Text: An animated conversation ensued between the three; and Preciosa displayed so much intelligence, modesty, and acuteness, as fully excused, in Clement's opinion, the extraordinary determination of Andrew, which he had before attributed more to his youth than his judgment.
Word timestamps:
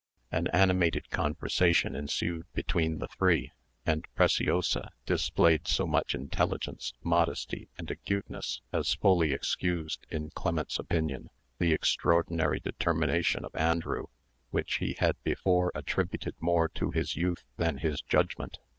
An 0.31 0.47
animated 0.47 1.11
conversation 1.11 1.93
ensued 1.95 2.47
between 2.55 2.97
the 2.97 3.07
three; 3.07 3.51
and 3.85 4.07
Preciosa 4.15 4.89
displayed 5.05 5.67
so 5.67 5.85
much 5.85 6.15
intelligence, 6.15 6.91
modesty, 7.03 7.69
and 7.77 7.91
acuteness, 7.91 8.63
as 8.73 8.95
fully 8.95 9.31
excused, 9.31 10.07
in 10.09 10.31
Clement's 10.31 10.79
opinion, 10.79 11.29
the 11.59 11.71
extraordinary 11.71 12.59
determination 12.59 13.45
of 13.45 13.55
Andrew, 13.55 14.05
which 14.49 14.77
he 14.77 14.93
had 14.97 15.21
before 15.21 15.71
attributed 15.75 16.33
more 16.39 16.67
to 16.69 16.89
his 16.89 17.15
youth 17.15 17.43
than 17.57 17.77
his 17.77 18.01
judgment. 18.01 18.57